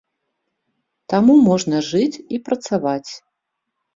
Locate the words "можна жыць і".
1.49-2.41